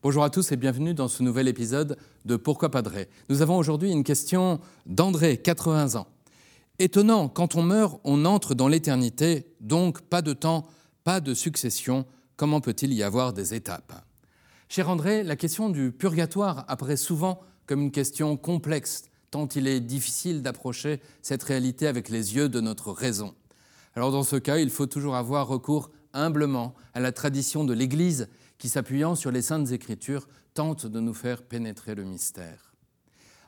[0.00, 3.08] Bonjour à tous et bienvenue dans ce nouvel épisode de Pourquoi Padré.
[3.28, 6.06] Nous avons aujourd'hui une question d'André, 80 ans.
[6.78, 10.68] Étonnant, quand on meurt, on entre dans l'éternité, donc pas de temps,
[11.02, 12.06] pas de succession.
[12.36, 14.06] Comment peut-il y avoir des étapes?
[14.68, 19.80] Cher André, la question du purgatoire apparaît souvent comme une question complexe, tant il est
[19.80, 23.34] difficile d'approcher cette réalité avec les yeux de notre raison.
[23.96, 28.28] Alors dans ce cas, il faut toujours avoir recours humblement à la tradition de l'Église
[28.58, 32.74] qui, s'appuyant sur les saintes écritures, tente de nous faire pénétrer le mystère.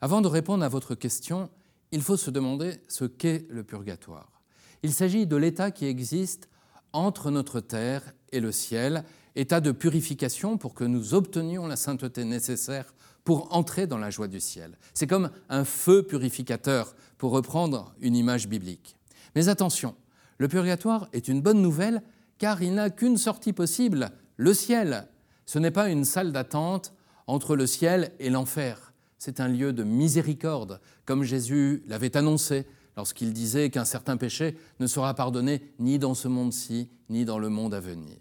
[0.00, 1.50] Avant de répondre à votre question,
[1.90, 4.42] il faut se demander ce qu'est le purgatoire.
[4.82, 6.48] Il s'agit de l'état qui existe
[6.92, 12.24] entre notre terre et le ciel, état de purification pour que nous obtenions la sainteté
[12.24, 14.78] nécessaire pour entrer dans la joie du ciel.
[14.94, 18.96] C'est comme un feu purificateur, pour reprendre une image biblique.
[19.34, 19.94] Mais attention,
[20.38, 22.02] le purgatoire est une bonne nouvelle
[22.38, 25.06] car il n'a qu'une sortie possible, le ciel.
[25.44, 26.94] Ce n'est pas une salle d'attente
[27.26, 28.94] entre le ciel et l'enfer.
[29.18, 32.66] C'est un lieu de miséricorde, comme Jésus l'avait annoncé
[32.96, 37.48] lorsqu'il disait qu'un certain péché ne sera pardonné ni dans ce monde-ci, ni dans le
[37.48, 38.16] monde à venir.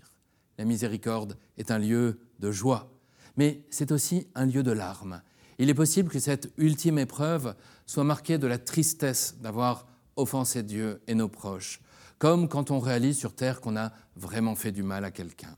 [0.58, 2.92] La miséricorde est un lieu de joie,
[3.38, 5.22] mais c'est aussi un lieu de larmes.
[5.60, 11.02] Il est possible que cette ultime épreuve soit marquée de la tristesse d'avoir offensé Dieu
[11.08, 11.80] et nos proches,
[12.18, 15.56] comme quand on réalise sur Terre qu'on a vraiment fait du mal à quelqu'un.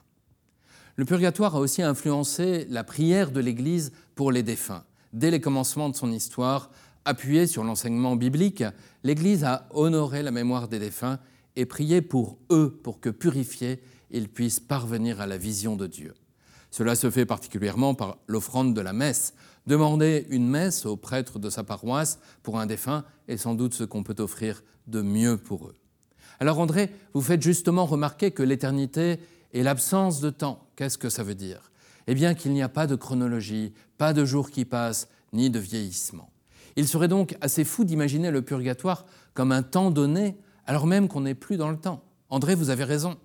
[1.00, 4.84] Le purgatoire a aussi influencé la prière de l'Église pour les défunts.
[5.14, 6.72] Dès les commencements de son histoire,
[7.06, 8.66] appuyée sur l'enseignement biblique,
[9.06, 11.20] l'Église a honoré la mémoire des défunts
[11.56, 16.14] et prié pour eux, pour que purifiés, ils puissent parvenir à la vision de Dieu.
[16.70, 19.36] Cela se fait particulièrement par l'offrande de la messe.
[19.68, 23.86] Demander une messe au prêtre de sa paroisse pour un défunt est sans doute ce
[23.86, 25.76] qu'on peut offrir de mieux pour eux.
[26.42, 29.20] Alors André, vous faites justement remarquer que l'éternité
[29.54, 30.68] est l'absence de temps.
[30.76, 31.72] Qu'est-ce que ça veut dire?
[32.08, 35.60] Eh bien qu'il n'y a pas de chronologie, pas de jour qui passe, ni de
[35.60, 36.32] vieillissement.
[36.76, 41.22] Il serait donc assez fou d'imaginer le purgatoire comme un temps donné, alors même qu'on
[41.22, 42.04] n'est plus dans le temps.
[42.30, 43.18] André, vous avez raison.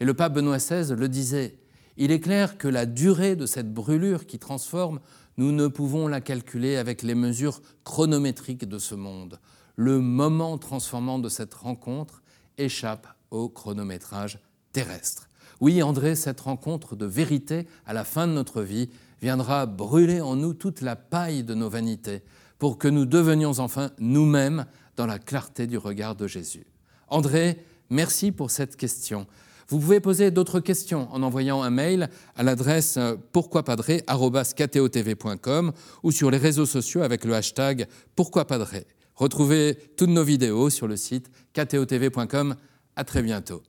[0.00, 1.58] Et le pape Benoît XVI le disait,
[1.96, 5.00] il est clair que la durée de cette brûlure qui transforme,
[5.36, 9.40] nous ne pouvons la calculer avec les mesures chronométriques de ce monde.
[9.76, 12.22] Le moment transformant de cette rencontre
[12.58, 14.38] échappe au chronométrage
[14.72, 15.29] terrestre.
[15.60, 18.88] Oui, André, cette rencontre de vérité à la fin de notre vie
[19.20, 22.22] viendra brûler en nous toute la paille de nos vanités
[22.58, 24.66] pour que nous devenions enfin nous-mêmes
[24.96, 26.66] dans la clarté du regard de Jésus.
[27.08, 29.26] André, merci pour cette question.
[29.68, 32.98] Vous pouvez poser d'autres questions en envoyant un mail à l'adresse
[33.32, 35.72] pourquoipadré.com
[36.02, 37.86] ou sur les réseaux sociaux avec le hashtag
[38.16, 38.86] pourquoipadré.
[39.14, 42.56] Retrouvez toutes nos vidéos sur le site ktotv.com.
[42.96, 43.62] À très bientôt.